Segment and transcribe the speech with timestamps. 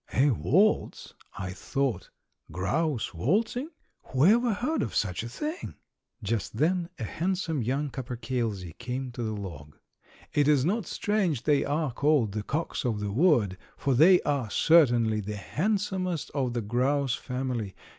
[0.15, 2.09] "A waltz," I thought;
[2.51, 3.69] "grouse waltzing;
[4.05, 5.75] whoever heard of such a thing?"
[6.23, 9.77] Just then a handsome young capercailzie came to the log.
[10.33, 14.49] It is not strange they are called the "cocks of the wood," for they are
[14.49, 17.75] certainly the handsomest of the grouse family.